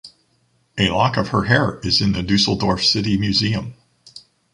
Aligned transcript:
A 0.79 0.89
lock 0.89 1.15
of 1.15 1.27
her 1.27 1.43
hair 1.43 1.79
is 1.83 2.01
in 2.01 2.13
the 2.13 2.23
Düsseldorf 2.23 2.83
City 2.83 3.17
Museum. 3.17 3.75